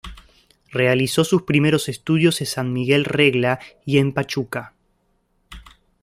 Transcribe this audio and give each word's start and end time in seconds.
Realizó 0.71 1.23
sus 1.23 1.43
primeros 1.43 1.87
estudios 1.87 2.41
en 2.41 2.47
San 2.47 2.73
Miguel 2.73 3.05
Regla 3.05 3.59
y 3.85 3.99
en 3.99 4.13
Pachuca. 4.15 4.73